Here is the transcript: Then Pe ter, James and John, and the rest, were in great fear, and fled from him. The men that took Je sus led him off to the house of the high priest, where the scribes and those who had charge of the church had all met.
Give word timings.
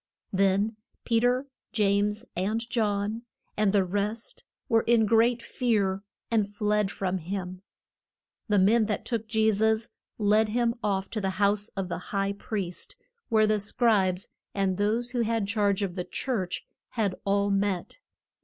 Then 0.33 0.77
Pe 1.05 1.19
ter, 1.19 1.45
James 1.73 2.25
and 2.35 2.67
John, 2.71 3.21
and 3.55 3.71
the 3.71 3.83
rest, 3.85 4.43
were 4.67 4.81
in 4.81 5.05
great 5.05 5.43
fear, 5.43 6.01
and 6.31 6.51
fled 6.51 6.89
from 6.89 7.19
him. 7.19 7.61
The 8.49 8.57
men 8.57 8.87
that 8.87 9.05
took 9.05 9.27
Je 9.27 9.51
sus 9.51 9.89
led 10.17 10.49
him 10.49 10.73
off 10.83 11.11
to 11.11 11.21
the 11.21 11.29
house 11.37 11.67
of 11.77 11.87
the 11.87 11.99
high 11.99 12.33
priest, 12.33 12.95
where 13.29 13.45
the 13.45 13.59
scribes 13.59 14.27
and 14.55 14.79
those 14.79 15.11
who 15.11 15.21
had 15.21 15.47
charge 15.47 15.83
of 15.83 15.93
the 15.93 16.03
church 16.05 16.65
had 16.93 17.13
all 17.23 17.51
met. 17.51 17.99